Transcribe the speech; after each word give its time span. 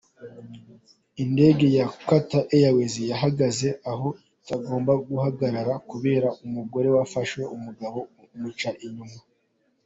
Indege 1.23 1.65
ya 1.77 1.85
Qatar 2.07 2.43
Airways 2.55 2.95
yahagaze 3.11 3.67
aho 3.91 4.07
itagombaga 4.39 5.03
guhagarara 5.11 5.73
kubera 5.89 6.27
umugore 6.45 6.87
wafashe 6.95 7.39
umugabo 7.55 7.99
amuca 8.31 8.71
inyuma. 8.87 9.19